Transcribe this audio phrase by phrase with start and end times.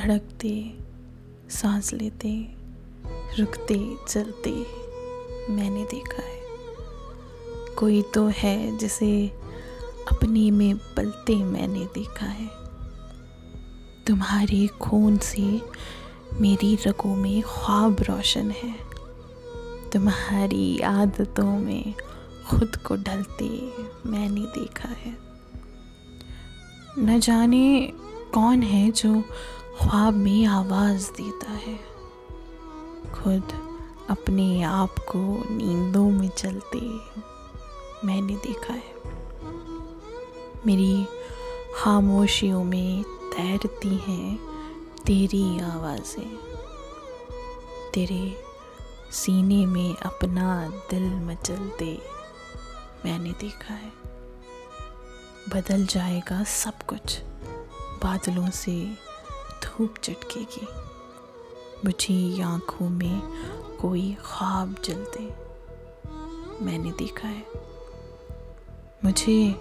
[0.00, 0.78] धड़कते,
[1.50, 2.48] सांस लेते,
[3.38, 4.66] रुकते, चलते
[5.52, 6.40] मैंने देखा है।
[7.74, 9.28] कोई तो है जिसे
[10.12, 12.50] अपने में पलते मैंने देखा है।
[14.06, 15.62] तुम्हारे खून से
[16.32, 18.74] मेरी रगों में ख्वाब रोशन है।
[19.90, 21.94] तुम्हारी आदतों में
[22.50, 23.72] खुद को ढलते
[24.06, 25.18] मैंने देखा है।
[26.98, 27.92] न जाने
[28.34, 29.24] कौन है जो
[29.80, 31.76] ख्वाब में आवाज़ देता है।
[33.14, 33.42] खुद
[34.10, 35.18] अपने आप को
[35.54, 36.80] नींदों में चलते
[38.06, 38.94] मैंने देखा है।
[40.66, 41.06] मेरी
[41.76, 44.36] खामोशियों में तैरती हैं
[45.06, 46.36] तेरी आवाज़ें।
[47.94, 48.44] तेरे
[49.12, 52.02] सीने में अपना दिल मचलते
[53.04, 53.92] मैंने देखा है।
[55.48, 57.20] बदल जाएगा सब कुछ।
[58.02, 59.09] बादलों से
[59.80, 60.66] धूप चटकेगी।
[61.84, 63.20] बुझी आँखों में
[63.76, 65.20] कोई ख्वाब जलते।
[66.64, 67.46] मैंने देखा है।
[69.04, 69.60] मुझे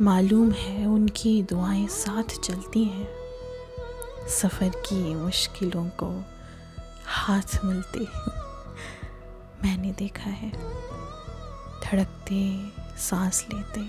[0.00, 3.08] मालूम है उनकी दुआएँ साथ चलती हैं।
[4.28, 6.24] सफ़र की मुश्किलों को
[7.06, 8.00] हाथ मिलते
[9.62, 10.50] मैंने देखा है।
[11.80, 13.84] धड़कते सांस लेते,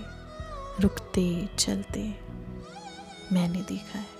[0.82, 2.20] रुकते, चलते।
[3.32, 4.19] मैंने देखा है।